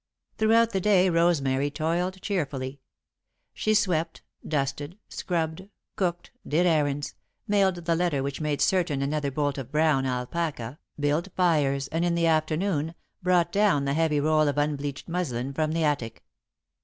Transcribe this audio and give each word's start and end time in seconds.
Throughout 0.39 0.71
the 0.71 0.81
day 0.81 1.11
Rosemary 1.11 1.69
toiled 1.69 2.23
cheerfully. 2.23 2.81
She 3.53 3.75
swept, 3.75 4.23
dusted, 4.47 4.97
scrubbed, 5.09 5.69
cooked, 5.95 6.31
did 6.47 6.65
errands, 6.65 7.13
mailed 7.47 7.75
the 7.85 7.93
letter 7.95 8.23
which 8.23 8.41
made 8.41 8.61
certain 8.61 9.03
another 9.03 9.29
bolt 9.29 9.59
of 9.59 9.71
brown 9.71 10.07
alpaca, 10.07 10.79
built 10.99 11.27
fires, 11.35 11.87
and, 11.89 12.03
in 12.03 12.15
the 12.15 12.25
afternoon, 12.25 12.95
brought 13.21 13.51
down 13.51 13.85
the 13.85 13.93
heavy 13.93 14.19
roll 14.19 14.47
of 14.47 14.57
unbleached 14.57 15.07
muslin 15.07 15.53
from 15.53 15.71
the 15.71 15.83
attic. 15.83 16.23